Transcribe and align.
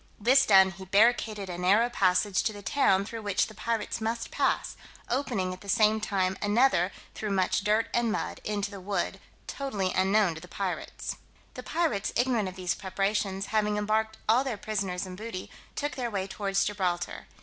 This 0.19 0.47
done, 0.47 0.71
he 0.71 0.85
barricaded 0.85 1.47
a 1.47 1.59
narrow 1.59 1.87
passage 1.87 2.41
to 2.41 2.53
the 2.53 2.63
town 2.63 3.05
through 3.05 3.21
which 3.21 3.45
the 3.45 3.53
pirates 3.53 4.01
must 4.01 4.31
pass, 4.31 4.75
opening 5.09 5.53
at 5.53 5.61
the 5.61 5.69
same 5.69 6.01
time 6.01 6.39
another 6.41 6.91
through 7.13 7.29
much 7.29 7.61
dirt 7.63 7.87
and 7.93 8.11
mud 8.11 8.41
into 8.43 8.71
the 8.71 8.81
wood 8.81 9.19
totally 9.45 9.93
unknown 9.93 10.33
to 10.33 10.41
the 10.41 10.47
pirates. 10.47 11.17
The 11.53 11.61
pirates, 11.61 12.11
ignorant 12.15 12.49
of 12.49 12.55
these 12.55 12.73
preparations, 12.73 13.49
having 13.53 13.77
embarked 13.77 14.17
all 14.27 14.43
their 14.43 14.57
prisoners 14.57 15.05
and 15.05 15.15
booty, 15.15 15.51
took 15.75 15.93
their 15.93 16.09
way 16.09 16.25
towards 16.25 16.65
Gibraltar. 16.65 17.27